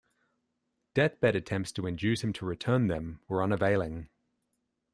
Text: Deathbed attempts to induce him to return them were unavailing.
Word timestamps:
Deathbed 0.95 1.35
attempts 1.35 1.71
to 1.73 1.85
induce 1.85 2.23
him 2.23 2.33
to 2.33 2.43
return 2.43 2.87
them 2.87 3.19
were 3.27 3.43
unavailing. 3.43 4.09